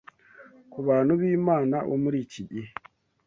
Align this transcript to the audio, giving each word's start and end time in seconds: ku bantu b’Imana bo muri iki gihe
ku 0.71 0.79
bantu 0.87 1.11
b’Imana 1.19 1.75
bo 1.89 1.95
muri 2.03 2.17
iki 2.25 2.41
gihe 2.49 2.69